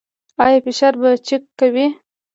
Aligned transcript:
ایا 0.43 0.59
فشار 0.65 0.93
به 1.01 1.09
چیک 1.25 1.43
کوئ؟ 1.59 1.85